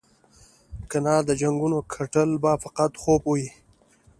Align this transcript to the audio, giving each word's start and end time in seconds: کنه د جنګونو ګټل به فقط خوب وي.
کنه 0.89 1.13
د 1.27 1.29
جنګونو 1.41 1.77
ګټل 1.93 2.29
به 2.41 2.51
فقط 2.63 2.91
خوب 3.01 3.21
وي. 3.31 3.47